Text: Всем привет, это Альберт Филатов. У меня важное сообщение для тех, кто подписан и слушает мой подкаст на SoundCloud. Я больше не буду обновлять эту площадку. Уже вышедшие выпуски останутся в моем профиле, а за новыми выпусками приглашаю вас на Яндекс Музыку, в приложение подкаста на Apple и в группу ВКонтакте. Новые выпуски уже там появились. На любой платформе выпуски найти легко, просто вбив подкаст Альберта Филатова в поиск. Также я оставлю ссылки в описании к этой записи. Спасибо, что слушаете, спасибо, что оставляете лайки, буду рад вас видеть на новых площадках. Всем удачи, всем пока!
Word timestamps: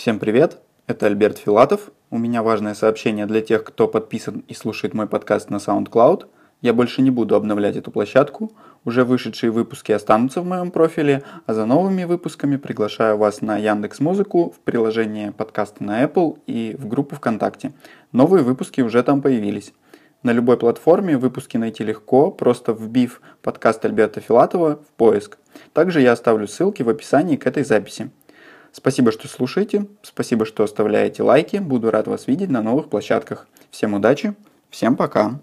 Всем 0.00 0.18
привет, 0.18 0.62
это 0.86 1.04
Альберт 1.04 1.36
Филатов. 1.36 1.90
У 2.08 2.16
меня 2.16 2.42
важное 2.42 2.72
сообщение 2.72 3.26
для 3.26 3.42
тех, 3.42 3.62
кто 3.64 3.86
подписан 3.86 4.42
и 4.48 4.54
слушает 4.54 4.94
мой 4.94 5.06
подкаст 5.06 5.50
на 5.50 5.56
SoundCloud. 5.56 6.24
Я 6.62 6.72
больше 6.72 7.02
не 7.02 7.10
буду 7.10 7.34
обновлять 7.34 7.76
эту 7.76 7.90
площадку. 7.90 8.50
Уже 8.86 9.04
вышедшие 9.04 9.50
выпуски 9.50 9.92
останутся 9.92 10.40
в 10.40 10.46
моем 10.46 10.70
профиле, 10.70 11.22
а 11.44 11.52
за 11.52 11.66
новыми 11.66 12.04
выпусками 12.04 12.56
приглашаю 12.56 13.18
вас 13.18 13.42
на 13.42 13.58
Яндекс 13.58 14.00
Музыку, 14.00 14.54
в 14.56 14.60
приложение 14.60 15.32
подкаста 15.32 15.84
на 15.84 16.02
Apple 16.02 16.38
и 16.46 16.76
в 16.78 16.88
группу 16.88 17.16
ВКонтакте. 17.16 17.74
Новые 18.10 18.42
выпуски 18.42 18.80
уже 18.80 19.02
там 19.02 19.20
появились. 19.20 19.74
На 20.22 20.32
любой 20.32 20.56
платформе 20.56 21.18
выпуски 21.18 21.58
найти 21.58 21.84
легко, 21.84 22.30
просто 22.30 22.72
вбив 22.72 23.20
подкаст 23.42 23.84
Альберта 23.84 24.20
Филатова 24.20 24.76
в 24.76 24.92
поиск. 24.96 25.36
Также 25.74 26.00
я 26.00 26.12
оставлю 26.12 26.46
ссылки 26.46 26.82
в 26.82 26.88
описании 26.88 27.36
к 27.36 27.46
этой 27.46 27.64
записи. 27.64 28.10
Спасибо, 28.72 29.10
что 29.12 29.28
слушаете, 29.28 29.86
спасибо, 30.02 30.46
что 30.46 30.62
оставляете 30.62 31.22
лайки, 31.22 31.56
буду 31.56 31.90
рад 31.90 32.06
вас 32.06 32.26
видеть 32.26 32.50
на 32.50 32.62
новых 32.62 32.88
площадках. 32.88 33.48
Всем 33.70 33.94
удачи, 33.94 34.34
всем 34.70 34.96
пока! 34.96 35.40